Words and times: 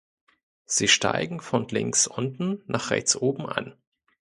Sie 0.65 0.87
steigen 0.87 1.39
von 1.39 1.67
links 1.67 2.07
unten 2.07 2.63
nach 2.65 2.89
rechts 2.89 3.15
oben 3.15 3.45
an. 3.47 3.75